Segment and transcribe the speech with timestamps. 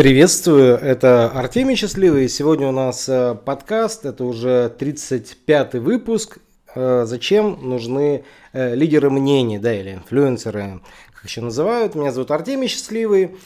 [0.00, 2.26] Приветствую, это Артемий Счастливый.
[2.30, 6.38] Сегодня у нас э, подкаст, это уже 35-й выпуск.
[6.74, 8.24] Э, зачем нужны
[8.54, 10.80] э, лидеры мнений, да, или инфлюенсеры,
[11.12, 11.96] как еще называют.
[11.96, 13.36] Меня зовут Артемий Счастливый.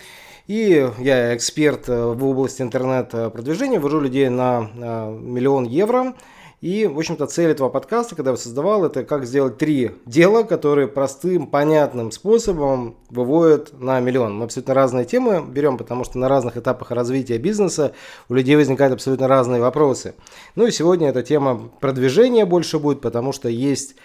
[0.46, 6.14] И я эксперт в области интернет-продвижения, вожу людей на миллион евро–
[6.64, 10.88] и, в общем-то, цель этого подкаста, когда я создавал, это как сделать три дела, которые
[10.88, 14.34] простым, понятным способом выводят на миллион.
[14.34, 17.92] Мы абсолютно разные темы берем, потому что на разных этапах развития бизнеса
[18.30, 20.14] у людей возникают абсолютно разные вопросы.
[20.54, 23.96] Ну и сегодня эта тема продвижения больше будет, потому что есть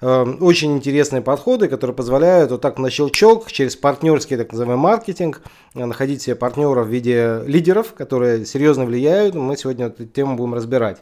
[0.00, 5.42] очень интересные подходы, которые позволяют вот так на щелчок через партнерский так называемый маркетинг
[5.74, 9.34] находить себе партнеров в виде лидеров, которые серьезно влияют.
[9.34, 10.98] Мы сегодня эту тему будем разбирать.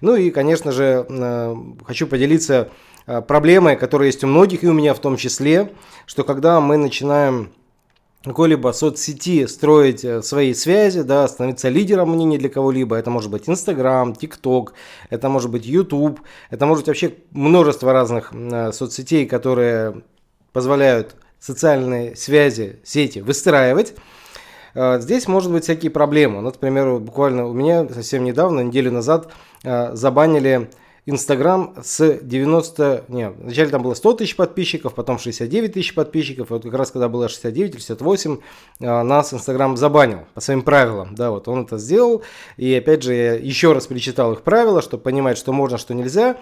[0.00, 2.70] Ну и, конечно же, э, хочу поделиться
[3.06, 5.72] э, проблемой, которая есть у многих, и у меня в том числе,
[6.06, 7.50] что когда мы начинаем
[8.24, 12.96] какой-либо соцсети строить э, свои связи, да, становиться лидером мнений для кого-либо.
[12.96, 14.74] Это может быть Инстаграм, ТикТок,
[15.08, 18.32] это может быть YouTube, это может быть вообще множество разных
[18.72, 20.02] соцсетей, которые
[20.52, 23.94] позволяют социальные связи, сети выстраивать.
[24.74, 26.36] Здесь может быть всякие проблемы.
[26.36, 29.32] Ну, например, буквально у меня совсем недавно, неделю назад,
[29.62, 30.70] Э, забанили
[31.06, 36.52] Инстаграм с 90, не, вначале там было 100 тысяч подписчиков, потом 69 тысяч подписчиков, и
[36.52, 38.38] вот как раз когда было 69 или 68,
[38.80, 42.22] э, нас Инстаграм забанил по своим правилам, да, вот он это сделал,
[42.56, 46.36] и опять же я еще раз перечитал их правила, чтобы понимать, что можно, что нельзя,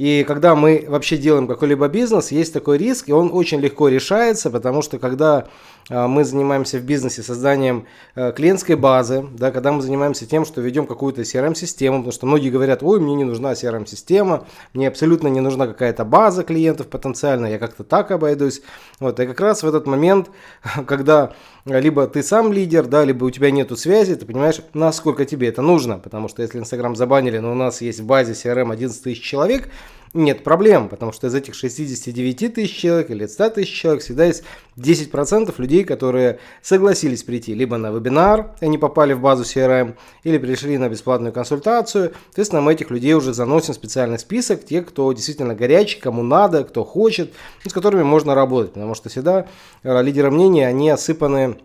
[0.00, 4.50] и когда мы вообще делаем какой-либо бизнес, есть такой риск, и он очень легко решается,
[4.50, 5.48] потому что когда а,
[5.90, 10.86] мы занимаемся в бизнесе созданием э, клиентской базы, да, когда мы занимаемся тем, что ведем
[10.86, 15.66] какую-то CRM-систему, потому что многие говорят, ой, мне не нужна CRM-система, мне абсолютно не нужна
[15.66, 18.62] какая-то база клиентов потенциально, я как-то так обойдусь.
[19.00, 20.30] Вот, и как раз в этот момент,
[20.86, 21.32] когда
[21.64, 25.60] либо ты сам лидер, да, либо у тебя нету связи, ты понимаешь, насколько тебе это
[25.60, 29.22] нужно, потому что если Инстаграм забанили, но у нас есть в базе CRM 11 тысяч
[29.22, 29.68] человек,
[30.12, 34.42] нет проблем, потому что из этих 69 тысяч человек или 100 тысяч человек всегда есть
[34.76, 40.78] 10% людей, которые согласились прийти либо на вебинар, они попали в базу CRM, или пришли
[40.78, 42.12] на бесплатную консультацию.
[42.26, 46.64] Соответственно, мы этих людей уже заносим в специальный список, те, кто действительно горячий, кому надо,
[46.64, 47.32] кто хочет,
[47.64, 49.46] с которыми можно работать, потому что всегда
[49.82, 51.58] э, лидеры мнения, они осыпаны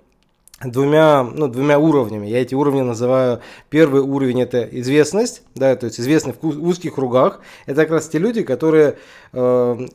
[0.64, 2.28] двумя, ну, двумя уровнями.
[2.28, 3.42] Я эти уровни называю.
[3.70, 7.42] Первый уровень это известность, да, то есть известный в узких кругах.
[7.66, 8.98] Это как раз те люди, которые
[9.34, 9.88] э,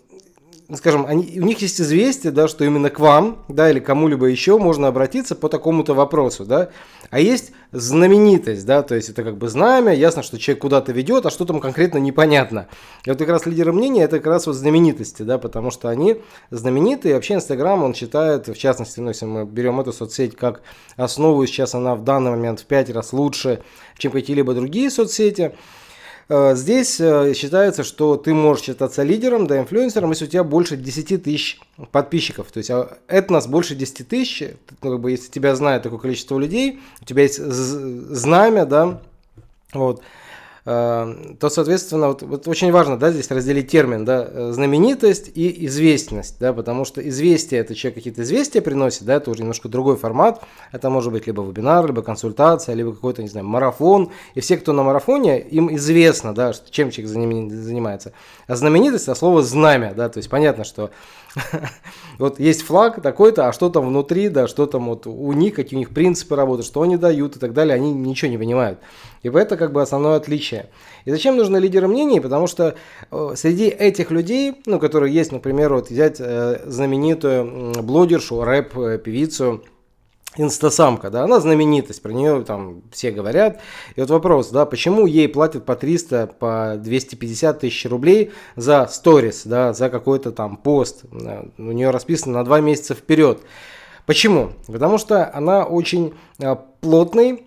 [0.77, 4.59] скажем, они, у них есть известие, да, что именно к вам, да, или кому-либо еще
[4.59, 6.71] можно обратиться по такому-то вопросу, да.
[7.11, 11.27] А есть знаменитость, да, то есть это как бы знамя, ясно, что человек куда-то ведет,
[11.27, 12.69] а что там конкретно непонятно.
[13.05, 16.21] И вот как раз лидеры мнения это как раз вот знаменитости, да, потому что они
[16.51, 20.63] знаменитые, и вообще Инстаграм, он считает, в частности, ну, если мы берем эту соцсеть как
[20.97, 23.63] основу, сейчас она в данный момент в 5 раз лучше,
[23.99, 25.53] чем какие-либо другие соцсети,
[26.55, 31.25] здесь э, считается, что ты можешь считаться лидером, да, инфлюенсером, если у тебя больше 10
[31.25, 31.61] тысяч
[31.91, 32.51] подписчиков.
[32.53, 34.45] То есть а, это нас больше 10 тысяч,
[34.81, 39.03] ну, как бы, если тебя знает такое количество людей, у тебя есть знамя, да,
[39.73, 40.05] вот, Э,
[40.65, 46.37] то, соответственно, вот, вот очень важно, да, здесь разделить термин, да, э, знаменитость и известность,
[46.39, 50.43] да, потому что известие, это человек какие-то известия приносит, да, это уже немножко другой формат,
[50.71, 54.73] это может быть либо вебинар, либо консультация, либо какой-то, не знаю, марафон, и все, кто
[54.75, 58.13] на марафоне, им известно, да, чем человек занимается.
[58.47, 60.91] А знаменитость, а слово знамя, да, то есть понятно, что
[62.19, 65.77] вот есть флаг такой-то, а что там внутри, да, что там вот у них, какие
[65.77, 68.79] у них принципы работы, что они дают и так далее, они ничего не понимают.
[69.23, 70.50] И это как бы основное отличие.
[71.05, 72.21] И зачем нужны лидеры мнений?
[72.21, 72.75] Потому что
[73.11, 79.63] э, среди этих людей, ну, которые есть, например, вот взять э, знаменитую блогершу, рэп-певицу,
[80.37, 83.61] инстасамка, да, она знаменитость, про нее там все говорят.
[83.97, 89.43] И вот вопрос, да, почему ей платят по 300, по 250 тысяч рублей за сторис,
[89.45, 91.05] да, за какой-то там пост.
[91.59, 93.41] У нее расписано на два месяца вперед.
[94.07, 94.53] Почему?
[94.67, 97.45] Потому что она очень э, плотный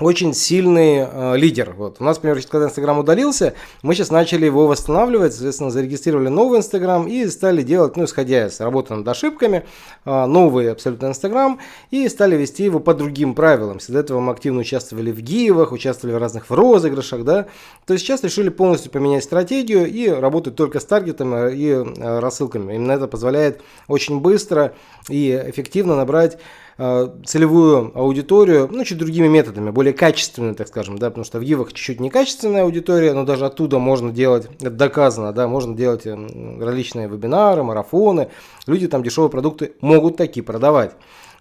[0.00, 1.72] очень сильный э, лидер.
[1.76, 1.96] Вот.
[2.00, 7.06] У нас, например, когда Инстаграм удалился, мы сейчас начали его восстанавливать, соответственно, зарегистрировали новый Инстаграм
[7.06, 9.64] и стали делать, ну, исходя из работы над ошибками,
[10.04, 11.60] э, новый абсолютно Инстаграм
[11.92, 13.78] и стали вести его по другим правилам.
[13.86, 17.46] До этого мы активно участвовали в гивах, участвовали в разных в розыгрышах, да.
[17.86, 22.74] То есть сейчас решили полностью поменять стратегию и работать только с таргетами и э, рассылками.
[22.74, 24.74] Именно это позволяет очень быстро
[25.08, 31.10] и эффективно набрать Э, целевую аудиторию, ну, чуть другими методами, более качественными, так скажем, да,
[31.10, 35.46] потому что в Гивах чуть-чуть некачественная аудитория, но даже оттуда можно делать, это доказано, да,
[35.46, 38.28] можно делать различные вебинары, марафоны,
[38.66, 40.92] люди там дешевые продукты могут такие продавать.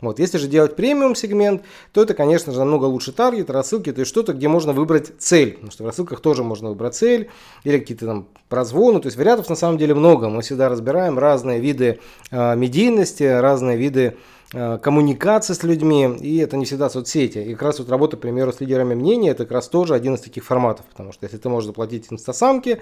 [0.01, 0.19] Вот.
[0.19, 1.63] Если же делать премиум сегмент,
[1.93, 5.53] то это, конечно же, намного лучше таргет, рассылки, то есть что-то, где можно выбрать цель.
[5.53, 7.29] Потому что в рассылках тоже можно выбрать цель
[7.63, 8.99] или какие-то там прозвоны.
[8.99, 10.27] То есть вариантов на самом деле много.
[10.27, 11.99] Мы всегда разбираем разные виды
[12.31, 17.39] э, медийности, разные виды Э, коммуникация с людьми, и это не всегда соцсети.
[17.39, 20.13] И как раз вот работа, к примеру, с лидерами мнений, это как раз тоже один
[20.13, 22.79] из таких форматов, потому что если ты можешь заплатить инстасамке,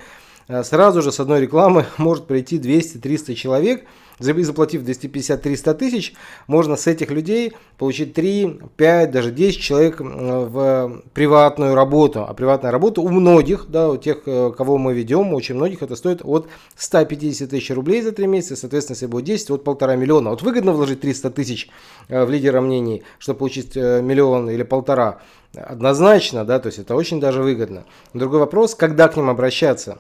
[0.49, 3.85] э, сразу же с одной рекламы может прийти 200-300 человек,
[4.21, 6.13] заплатив 250-300 тысяч,
[6.47, 12.25] можно с этих людей получить 3, 5, даже 10 человек в приватную работу.
[12.27, 15.95] А приватная работа у многих, да, у тех, э, кого мы ведем, очень многих это
[15.95, 16.47] стоит от
[16.77, 20.29] 150 тысяч рублей за 3 месяца, соответственно, если будет 10, от полтора миллиона.
[20.29, 21.69] Вот выгодно вложить 300 тысяч
[22.07, 25.19] э, в лидера мнений, чтобы получить э, миллион или полтора.
[25.53, 27.83] Однозначно, да, то есть это очень даже выгодно.
[28.13, 29.99] Другой вопрос, когда к ним обращаться.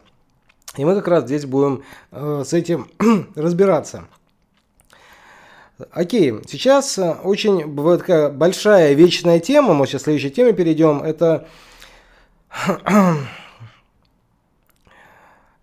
[0.77, 2.87] И мы как раз здесь будем э, с этим
[3.35, 4.05] разбираться.
[5.91, 11.01] Окей, сейчас э, очень бывает такая большая вечная тема, мы сейчас к следующей теме перейдем,
[11.03, 11.47] это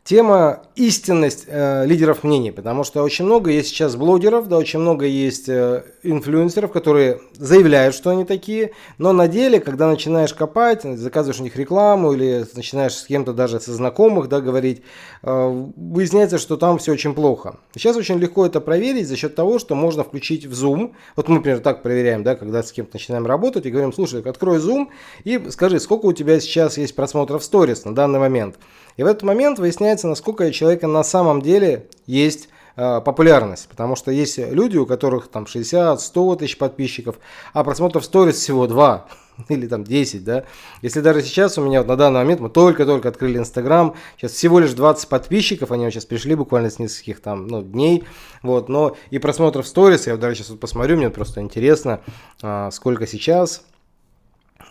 [0.09, 5.05] Тема истинность э, лидеров мнений, потому что очень много есть сейчас блогеров, да, очень много
[5.05, 11.41] есть э, инфлюенсеров, которые заявляют, что они такие, но на деле, когда начинаешь копать, заказываешь
[11.41, 14.81] у них рекламу или начинаешь с кем-то даже со знакомых, да, говорить,
[15.25, 17.59] э, выясняется, что там все очень плохо.
[17.75, 20.95] Сейчас очень легко это проверить за счет того, что можно включить в Zoom.
[21.17, 24.57] Вот мы, например, так проверяем, да, когда с кем-то начинаем работать и говорим, слушай, открой
[24.57, 24.87] Zoom
[25.25, 28.57] и скажи, сколько у тебя сейчас есть просмотров сторис на данный момент.
[28.99, 33.69] И в этот момент выясняется, насколько у человека на самом деле есть э, популярность.
[33.69, 37.19] Потому что есть люди, у которых там 60-100 тысяч подписчиков,
[37.53, 39.09] а просмотров сторис всего 2
[39.49, 40.45] или там 10, да.
[40.83, 44.59] Если даже сейчас у меня вот на данный момент мы только-только открыли Инстаграм, сейчас всего
[44.59, 48.05] лишь 20 подписчиков, они сейчас пришли буквально с нескольких там ну, дней,
[48.43, 52.01] вот, но и просмотров сторис, я вот даже сейчас вот посмотрю, мне просто интересно,
[52.43, 53.65] а, сколько сейчас.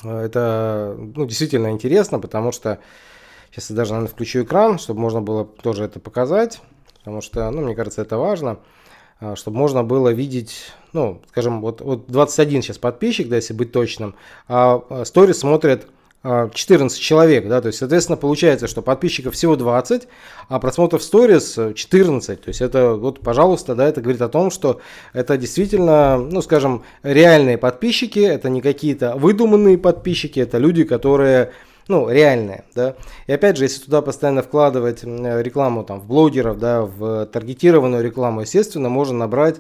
[0.04, 2.80] Это ну, действительно интересно, потому что
[3.52, 6.62] Сейчас я даже, наверное, включу экран, чтобы можно было тоже это показать,
[7.00, 8.60] потому что, ну, мне кажется, это важно,
[9.20, 13.72] а, чтобы можно было видеть, ну, скажем, вот, вот 21 сейчас подписчик, да, если быть
[13.72, 14.16] точным,
[14.48, 15.88] а сторис смотрят
[16.24, 20.08] 14 человек, да, то есть, соответственно, получается, что подписчиков всего 20,
[20.50, 24.82] а просмотров сторис 14, то есть это, вот, пожалуйста, да, это говорит о том, что
[25.14, 31.52] это действительно, ну, скажем, реальные подписчики, это не какие-то выдуманные подписчики, это люди, которые
[31.88, 32.96] ну, реальное, да.
[33.28, 38.42] И опять же, если туда постоянно вкладывать рекламу там в блогеров, да, в таргетированную рекламу,
[38.42, 39.58] естественно, можно набрать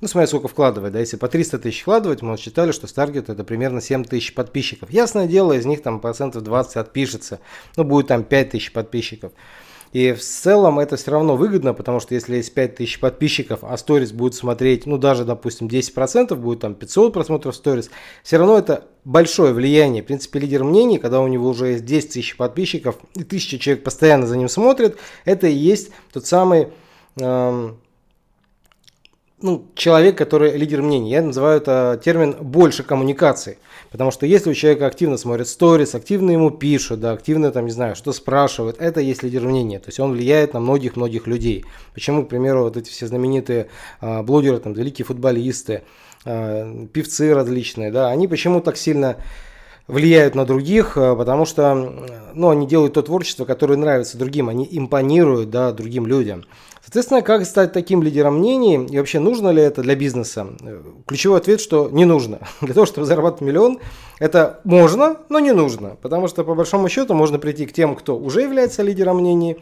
[0.00, 3.28] ну, смотря сколько вкладывать, да, если по 300 тысяч вкладывать, мы считали, что с таргет
[3.28, 4.90] это примерно 7 тысяч подписчиков.
[4.90, 7.40] Ясное дело, из них там процентов 20 отпишется,
[7.76, 9.32] ну, будет там 5 тысяч подписчиков.
[9.92, 14.12] И в целом это все равно выгодно, потому что если есть 5000 подписчиков, а сторис
[14.12, 17.90] будет смотреть, ну даже, допустим, 10%, будет там 500 просмотров сторис,
[18.22, 20.02] все равно это большое влияние.
[20.02, 23.82] В принципе, лидер мнений, когда у него уже есть 10 тысяч подписчиков и тысяча человек
[23.82, 26.68] постоянно за ним смотрят, это и есть тот самый
[27.20, 27.80] эм,
[29.42, 31.10] ну, человек, который лидер мнений.
[31.10, 33.58] Я называю это термин больше коммуникации.
[33.90, 37.72] Потому что если у человека активно смотрит сторис, активно ему пишут, да, активно там, не
[37.72, 39.78] знаю, что спрашивают, это есть лидер мнения.
[39.78, 41.64] То есть он влияет на многих-многих людей.
[41.94, 43.68] Почему, к примеру, вот эти все знаменитые
[44.00, 45.82] э, блогеры, там, великие футболисты,
[46.24, 49.16] э, певцы различные, да, они почему так сильно
[49.90, 51.74] влияют на других, а, потому что
[52.34, 56.44] ну, они делают то творчество, которое нравится другим, они импонируют да, другим людям.
[56.82, 60.46] Соответственно, как стать таким лидером мнений и вообще нужно ли это для бизнеса?
[61.06, 62.40] Ключевой ответ, что не нужно.
[62.62, 63.78] Для того, чтобы зарабатывать миллион,
[64.18, 65.96] это можно, но не нужно.
[66.00, 69.58] Потому что по большому счету можно прийти к тем, кто уже является лидером мнений,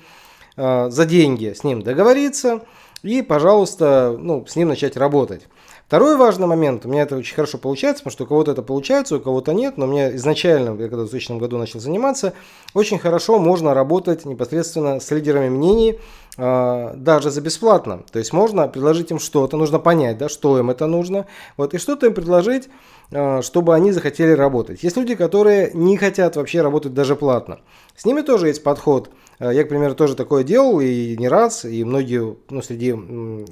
[0.56, 2.62] а, за деньги с ним договориться
[3.02, 5.42] и, пожалуйста, ну, с ним начать работать.
[5.88, 9.16] Второй важный момент, у меня это очень хорошо получается, потому что у кого-то это получается,
[9.16, 12.34] у кого-то нет, но у меня изначально, я когда в 2000 году начал заниматься,
[12.74, 15.98] очень хорошо можно работать непосредственно с лидерами мнений,
[16.38, 18.04] даже за бесплатно.
[18.12, 21.26] То есть можно предложить им что-то, нужно понять, да, что им это нужно,
[21.56, 22.68] вот, и что-то им предложить,
[23.10, 24.84] э, чтобы они захотели работать.
[24.84, 27.58] Есть люди, которые не хотят вообще работать даже платно.
[27.96, 31.64] С ними тоже есть подход– Э, я, к примеру, тоже такое делал и не раз,
[31.64, 32.94] и многие, ну, среди,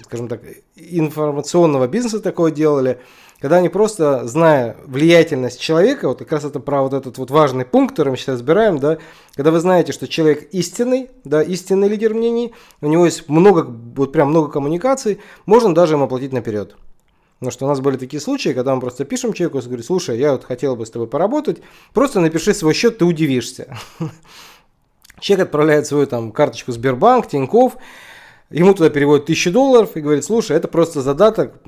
[0.05, 0.43] скажем так,
[0.75, 3.01] информационного бизнеса такое делали,
[3.41, 7.67] когда они просто, зная влиятельность человека, вот как раз это про вот этот вот важный
[7.67, 8.99] пункт, который мы сейчас разбираем, да,
[9.35, 14.13] когда вы знаете, что человек истинный, да, истинный лидер мнений, у него есть много, вот
[14.13, 16.77] прям много коммуникаций, можно даже ему оплатить наперед.
[17.39, 20.19] Потому что у нас были такие случаи, когда мы просто пишем человеку и говорим, слушай,
[20.19, 21.61] я вот хотел бы с тобой поработать,
[21.93, 23.77] просто напиши свой счет, ты удивишься.
[25.21, 27.77] Человек отправляет свою там карточку Сбербанк, Тиньков,
[28.49, 31.61] ему туда переводят тысячу долларов и говорит, слушай, это просто задаток,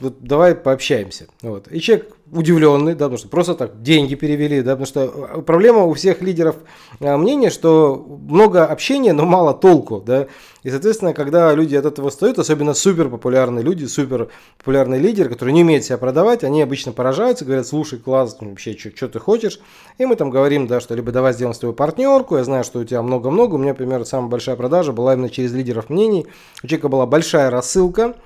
[0.00, 1.26] вот давай пообщаемся.
[1.42, 1.68] Вот.
[1.70, 5.84] И человек удивленный, да, потому что просто так деньги перевели, да, потому что э, проблема
[5.84, 6.56] у всех лидеров
[6.98, 10.26] э, мнения, что много общения, но мало толку, да,
[10.64, 15.54] и, соответственно, когда люди от этого встают, особенно супер популярные люди, супер популярные лидеры, которые
[15.54, 19.60] не умеют себя продавать, они обычно поражаются, говорят, слушай, класс, вообще, что ты хочешь,
[19.98, 22.80] и мы там говорим, да, что либо давай сделаем с тобой партнерку, я знаю, что
[22.80, 26.26] у тебя много-много, у меня, например, самая большая продажа была именно через лидеров мнений,
[26.64, 28.16] у человека была большая рассылка,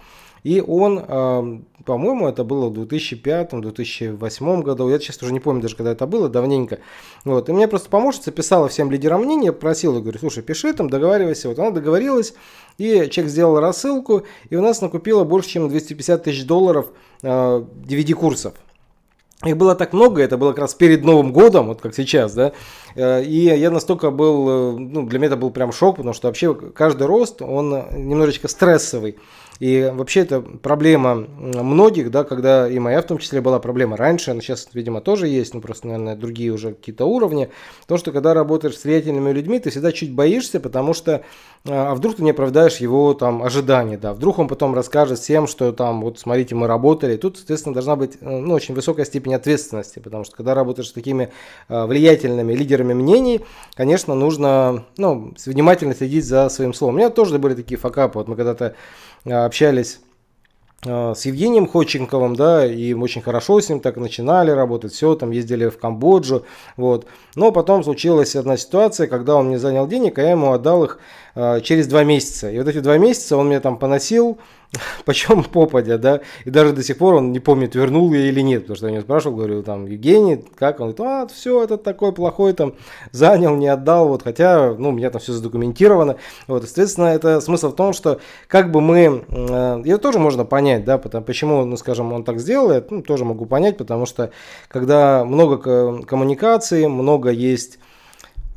[0.42, 0.98] и он,
[1.84, 6.28] по-моему, это было в 2005-2008 году, я сейчас уже не помню даже, когда это было,
[6.28, 6.78] давненько.
[7.24, 7.48] Вот.
[7.48, 11.48] И мне просто помощница писала всем лидерам мнения, просила, говорю, слушай, пиши там, договаривайся.
[11.48, 12.34] Вот она договорилась,
[12.78, 16.92] и человек сделал рассылку, и у нас накупила больше, чем 250 тысяч долларов
[17.22, 18.54] DVD-курсов.
[19.44, 22.52] Их было так много, это было как раз перед Новым годом, вот как сейчас, да.
[22.94, 26.28] Э, и я настолько был, э, ну, для меня это был прям шок, потому что
[26.28, 29.16] вообще каждый рост, он немножечко стрессовый.
[29.60, 34.30] И вообще это проблема многих, да, когда и моя в том числе была проблема раньше,
[34.30, 37.50] она сейчас, видимо, тоже есть, но просто, наверное, другие уже какие-то уровни.
[37.86, 41.22] То, что когда работаешь с влиятельными людьми, ты всегда чуть боишься, потому что
[41.68, 45.72] а вдруг ты не оправдаешь его там ожиданий, да, вдруг он потом расскажет всем, что
[45.72, 47.18] там, вот смотрите, мы работали.
[47.18, 50.92] Тут, соответственно, должна быть э, ну, очень высокая степень ответственности, потому что когда работаешь с
[50.92, 51.30] такими
[51.68, 53.40] э, влиятельными лидерами мнений,
[53.74, 56.96] конечно, нужно ну, внимательно следить за своим словом.
[56.96, 58.74] У меня тоже были такие факапы, вот мы когда-то
[59.24, 60.00] э, общались
[60.86, 65.30] а, с Евгением Ходченковым, да, и очень хорошо с ним так начинали работать, все, там
[65.30, 66.46] ездили в Камбоджу,
[66.78, 67.06] вот.
[67.34, 70.98] Но потом случилась одна ситуация, когда он мне занял денег, а я ему отдал их
[71.34, 72.50] э, через два месяца.
[72.50, 74.38] И вот эти два месяца он мне там поносил,
[75.04, 78.62] почем попадя, да, и даже до сих пор он не помнит, вернул я или нет,
[78.62, 80.80] потому что я не спрашивал, говорю, там, Евгений, как?
[80.80, 82.74] Он, говорит, а, все, этот такой плохой, там,
[83.10, 87.70] занял, не отдал, вот, хотя, ну, у меня там все задокументировано, вот, естественно, это смысл
[87.70, 91.76] в том, что, как бы мы, э, это тоже можно понять, да, потому, почему, ну,
[91.76, 94.30] скажем, он так сделал, это, ну, тоже могу понять, потому что,
[94.68, 97.78] когда много коммуникации, много есть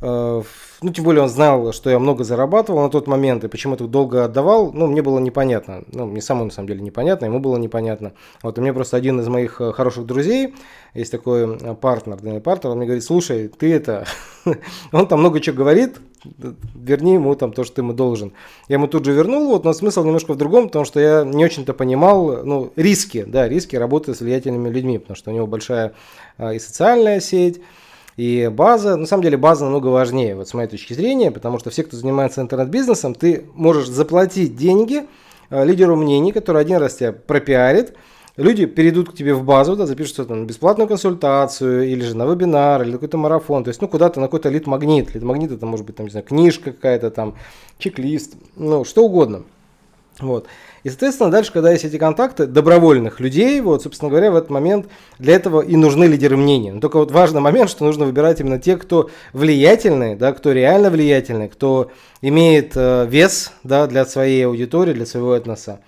[0.00, 0.42] э,
[0.82, 3.88] ну, тем более он знал, что я много зарабатывал на тот момент, и почему так
[3.90, 5.84] долго отдавал, ну, мне было непонятно.
[5.92, 8.12] Ну, мне самому, на самом деле, непонятно, ему было непонятно.
[8.42, 10.54] Вот, и мне просто один из моих э, хороших друзей,
[10.94, 14.06] есть такой э, партнер, данный партнер, он мне говорит, слушай, ты это,
[14.92, 16.00] он там много чего говорит,
[16.74, 18.32] верни ему там то, что ты ему должен.
[18.68, 21.44] Я ему тут же вернул, вот, но смысл немножко в другом, потому что я не
[21.44, 25.94] очень-то понимал, ну, риски, да, риски работы с влиятельными людьми, потому что у него большая
[26.38, 27.60] э, и социальная сеть,
[28.16, 31.70] и база, на самом деле база намного важнее, вот с моей точки зрения, потому что
[31.70, 35.04] все, кто занимается интернет-бизнесом, ты можешь заплатить деньги
[35.50, 37.94] э, лидеру мнений, который один раз тебя пропиарит,
[38.36, 42.82] люди перейдут к тебе в базу, да, запишут на бесплатную консультацию, или же на вебинар,
[42.82, 45.14] или какой-то марафон, то есть, ну, куда-то на какой-то лид-магнит.
[45.14, 47.34] Лид-магнит это может быть, там, не знаю, книжка какая-то там,
[47.78, 49.44] чек-лист, ну, что угодно.
[50.20, 50.46] Вот.
[50.84, 54.86] И, соответственно, дальше, когда есть эти контакты добровольных людей, вот, собственно говоря, в этот момент
[55.18, 56.70] для этого и нужны лидеры мнений.
[56.70, 60.90] Но только вот важный момент, что нужно выбирать именно тех, кто влиятельный, да, кто реально
[60.90, 61.90] влиятельный, кто
[62.22, 65.80] имеет э, вес да, для своей аудитории, для своего этноса.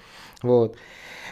[0.43, 0.77] Вот.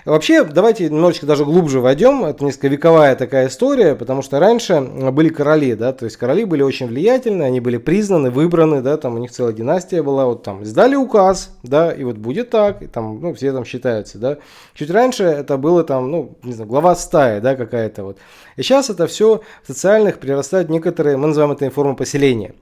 [0.04, 2.26] Вообще, давайте немножечко даже глубже войдем.
[2.26, 6.60] Это несколько вековая такая история, потому что раньше были короли, да, то есть короли были
[6.60, 10.62] очень влиятельны, они были признаны, выбраны, да, там у них целая династия была, вот там
[10.66, 14.36] сдали указ, да, и вот будет так, и там, ну, все там считаются, да.
[14.74, 18.18] Чуть раньше это было там, ну, не знаю, глава стаи, да, какая-то вот.
[18.56, 22.54] И сейчас это все в социальных прирастает некоторые, мы называем это формы поселения.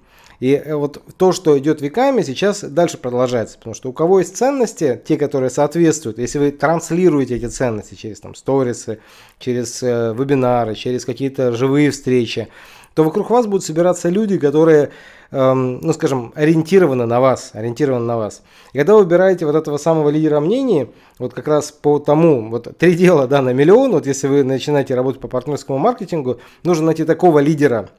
[0.42, 3.58] И э, вот то, что идет веками, сейчас дальше продолжается.
[3.58, 8.18] Потому что у кого есть ценности, те, которые соответствуют, если вы транслируете эти ценности через
[8.18, 8.98] там сторисы,
[9.38, 12.48] через э, вебинары, через какие-то живые встречи,
[12.94, 14.90] то вокруг вас будут собираться люди, которые,
[15.30, 18.42] эм, ну скажем, ориентированы на вас, ориентированы на вас.
[18.72, 20.88] И когда вы выбираете вот этого самого лидера мнений,
[21.20, 24.96] вот как раз по тому, вот три дела да, на миллион, вот если вы начинаете
[24.96, 27.90] работать по партнерскому маркетингу, нужно найти такого лидера,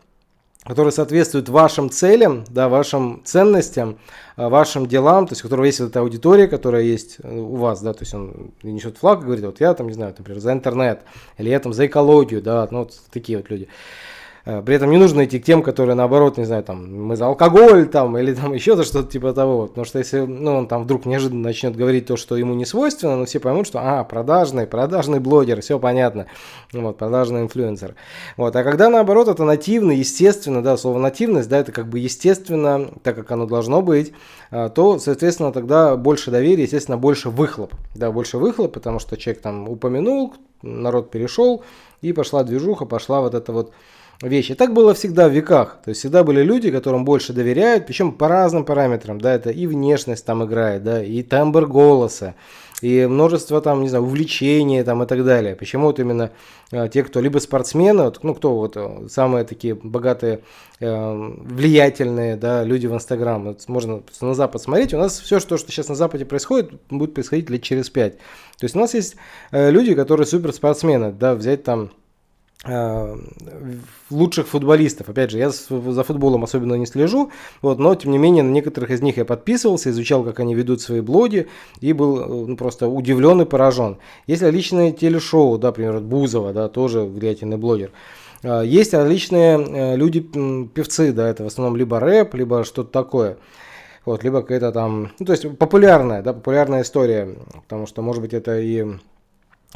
[0.66, 3.98] который соответствует вашим целям, да, вашим ценностям,
[4.36, 7.56] а, вашим делам, то есть у которого есть вот эта аудитория, которая есть э, у
[7.56, 10.42] вас, да, то есть он несет флаг и говорит, вот я там, не знаю, например,
[10.42, 11.02] за интернет,
[11.38, 13.68] или я там за экологию, да, ну вот такие вот люди.
[14.46, 17.28] Э, при этом не нужно идти к тем, которые наоборот, не знаю, там, мы за
[17.28, 19.68] алкоголь там, или там еще за что-то типа того.
[19.68, 23.16] Потому что если ну, он там вдруг неожиданно начнет говорить то, что ему не свойственно,
[23.16, 26.28] ну все поймут, что а, продажный, продажный блогер, все понятно.
[26.74, 27.96] Вот, продажный инфлюенсер.
[28.36, 32.90] Вот, а когда наоборот это нативно, естественно, да, слово нативность, да, это как бы естественно,
[33.02, 34.12] так как оно должно быть,
[34.52, 37.74] а, то, соответственно, тогда больше доверия, естественно, больше выхлоп.
[37.96, 41.64] Да, больше выхлоп, потому что человек там упомянул, народ перешел,
[42.02, 43.72] и пошла движуха, пошла вот это вот
[44.28, 44.56] вещи.
[44.56, 45.80] Так было всегда в веках.
[45.84, 49.20] То есть всегда были люди, которым больше доверяют, причем по разным параметрам.
[49.20, 52.36] Да, это и внешность там играет, да, и тембр голоса,
[52.82, 55.56] и множество там, не знаю, увлечений там и так далее.
[55.56, 56.32] Почему вот именно
[56.72, 60.42] э, те, кто либо спортсмены, вот, ну кто вот э, самые такие богатые,
[60.80, 65.58] э, влиятельные, да, люди в Инстаграм, вот можно на Запад смотреть, у нас все, что,
[65.58, 68.18] что сейчас на Западе происходит, будет происходить лет через пять.
[68.60, 69.16] То есть у нас есть
[69.52, 71.92] э, люди, которые суперспортсмены, да, взять там
[74.10, 75.10] лучших футболистов.
[75.10, 77.30] Опять же, я за футболом особенно не слежу,
[77.62, 80.82] вот, но тем не менее на некоторых из них я подписывался, изучал, как они ведут
[80.82, 81.48] свои блоги
[81.82, 83.98] и был э, ну, просто удивлен и поражен.
[84.28, 87.92] Есть различные телешоу, да, например, Бузова, да, тоже влиятельный блогер.
[88.44, 93.38] Э, есть различные люди, певцы, да, это в основном либо рэп, либо что-то такое.
[94.06, 98.34] Вот, либо какая-то там, ну, то есть популярная, да, популярная история, потому что, может быть,
[98.34, 98.86] это и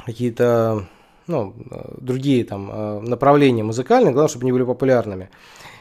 [0.06, 0.88] какие-то
[1.28, 1.54] ну,
[2.00, 5.30] другие там э, направления музыкальные, главное, чтобы они были популярными.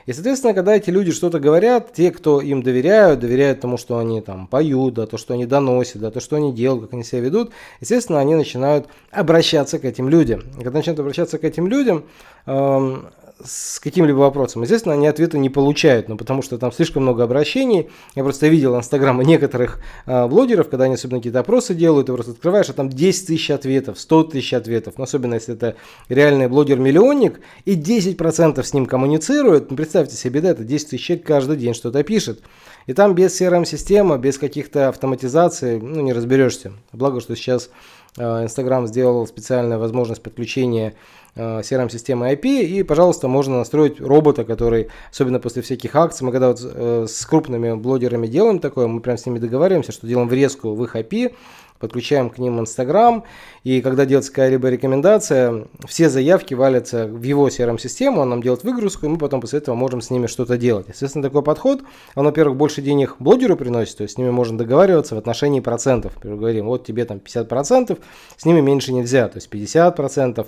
[0.06, 4.20] И, соответственно, когда эти люди что-то говорят, те, кто им доверяют, доверяют тому, что они
[4.20, 7.20] там поют, да, то, что они доносят, да, то, что они делают, как они себя
[7.22, 7.50] ведут,
[7.80, 10.44] естественно, они начинают обращаться к этим людям.
[10.60, 12.04] И когда начинают обращаться к этим людям,
[12.46, 13.06] эм,
[13.44, 14.62] с каким-либо вопросом.
[14.62, 17.90] Естественно, они ответа не получают, ну, потому что там слишком много обращений.
[18.14, 22.32] Я просто видел инстаграмы некоторых э, блогеров, когда они особенно какие-то опросы делают, ты просто
[22.32, 24.94] открываешь, а там 10 тысяч ответов, 100 тысяч ответов.
[24.96, 25.76] Но особенно если это
[26.08, 29.70] реальный блогер-миллионник, и 10% с ним коммуницируют.
[29.70, 32.40] Ну, представьте себе, да, это 10 тысяч человек каждый день что-то пишет.
[32.86, 36.72] И там без CRM-системы, без каких-то автоматизаций, ну, не разберешься.
[36.92, 37.68] Благо, что сейчас
[38.16, 40.94] э, Инстаграм сделал специальную возможность подключения
[41.36, 46.60] CRM-системы IP, и, пожалуйста, можно настроить робота, который, особенно после всяких акций, мы когда вот
[46.62, 50.82] э, с крупными блогерами делаем такое, мы прям с ними договариваемся, что делаем врезку в
[50.84, 51.34] их IP,
[51.78, 53.24] подключаем к ним Инстаграм,
[53.64, 59.06] и когда делается какая-либо рекомендация, все заявки валятся в его CRM-систему, он нам делает выгрузку,
[59.06, 60.86] и мы потом после этого можем с ними что-то делать.
[60.88, 61.82] Естественно, такой подход,
[62.14, 66.14] он, во-первых, больше денег блогеру приносит, то есть с ними можно договариваться в отношении процентов.
[66.16, 67.98] Например, говорим, вот тебе там 50%,
[68.36, 70.46] с ними меньше нельзя, то есть 50%.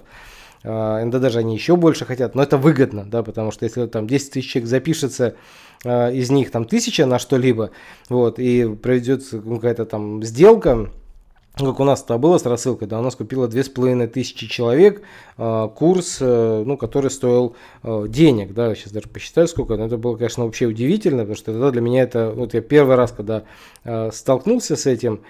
[0.65, 4.33] Иногда даже они еще больше хотят, но это выгодно, да, потому что если там 10
[4.33, 5.37] тысяч человек запишется,
[5.85, 7.71] а, из них там тысяча на что-либо,
[8.09, 10.91] вот, и проведется какая-то там сделка,
[11.57, 14.47] как у нас это было с рассылкой, да, у нас купило две с половиной тысячи
[14.47, 15.03] человек
[15.37, 19.97] э, курс, э, ну, который стоил э, денег, да, сейчас даже посчитаю сколько, но это
[19.97, 23.45] было, конечно, вообще удивительно, потому что тогда для меня это, вот я первый раз, когда
[23.85, 25.25] э, столкнулся с этим, Эм,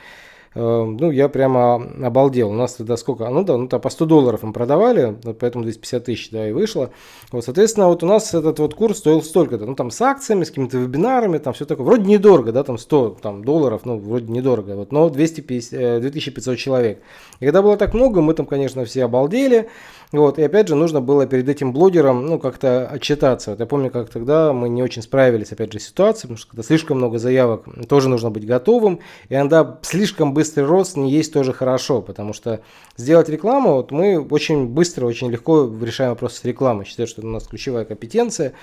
[0.58, 2.50] ну, я прямо обалдел.
[2.50, 3.28] У нас тогда сколько?
[3.28, 6.90] Ну да, ну то по 100 долларов мы продавали, поэтому 250 тысяч, да, и вышло.
[7.30, 9.66] Вот, соответственно, вот у нас этот вот курс стоил столько-то.
[9.66, 11.86] Ну, там с акциями, с какими-то вебинарами, там все такое.
[11.86, 16.56] Вроде недорого, да, там 100 там, долларов, ну, вроде недорого, вот, но 250, 2500 э,
[16.56, 17.02] человек.
[17.40, 19.68] И когда было так много, мы там, конечно, все обалдели.
[20.10, 23.50] Вот, и опять же, нужно было перед этим блогером, ну, как-то отчитаться.
[23.50, 26.50] Вот я помню, как тогда мы не очень справились, опять же, с ситуацией, потому что
[26.50, 29.00] когда слишком много заявок, тоже нужно быть готовым.
[29.28, 32.60] И иногда слишком быстрый рост не есть тоже хорошо, потому что
[32.96, 36.86] сделать рекламу, вот мы очень быстро, очень легко решаем вопрос с рекламой.
[36.86, 38.54] Считаю, что у нас ключевая компетенция.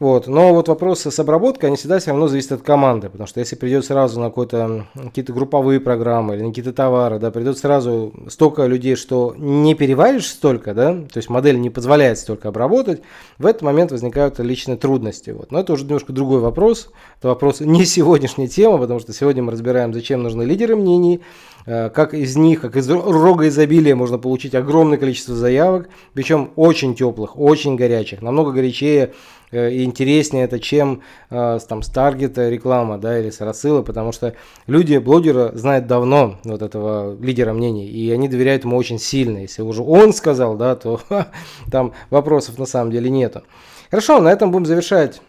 [0.00, 0.26] Вот.
[0.26, 3.56] Но вот вопросы с обработкой, они всегда все равно зависят от команды, потому что если
[3.56, 8.66] придет сразу на какие-то какие-то групповые программы или на какие-то товары, да, придет сразу столько
[8.66, 13.02] людей, что не переваришь столько, да, то есть модель не позволяет столько обработать,
[13.38, 15.30] в этот момент возникают личные трудности.
[15.30, 15.52] Вот.
[15.52, 19.52] Но это уже немножко другой вопрос, это вопрос не сегодняшней темы, потому что сегодня мы
[19.52, 21.20] разбираем, зачем нужны лидеры мнений,
[21.66, 26.94] Э, как из них, как из рога изобилия можно получить огромное количество заявок, причем очень
[26.94, 29.14] теплых, очень горячих, намного горячее
[29.54, 34.34] и интереснее это, чем э, там с таргета реклама, да, или с рассыла, потому что
[34.66, 39.38] люди блогера знают давно вот этого лидера мнений, и они доверяют ему очень сильно.
[39.38, 41.00] Если уже он сказал, да, то
[41.70, 43.42] там вопросов на самом деле нету.
[43.90, 45.20] Хорошо, на этом будем завершать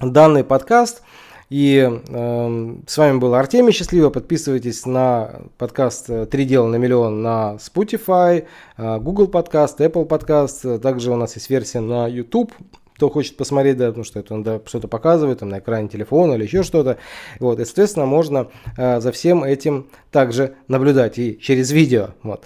[0.00, 1.02] данный подкаст.
[1.50, 4.10] И э, с вами был Артемий Счастливо.
[4.10, 8.46] Подписывайтесь на подкаст «Три дела на миллион» на Spotify,
[8.76, 10.80] э, Google подкаст, Apple подкаст.
[10.80, 12.52] Также у нас есть версия на YouTube
[13.00, 16.42] кто хочет посмотреть, да, потому что это надо что-то показывает там, на экране телефона или
[16.42, 16.98] еще что-то.
[17.38, 22.10] Вот, и, соответственно, можно э, за всем этим также наблюдать и через видео.
[22.22, 22.44] Вот.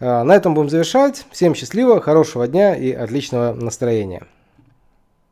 [0.00, 1.24] Э, на этом будем завершать.
[1.30, 4.26] Всем счастливо, хорошего дня и отличного настроения.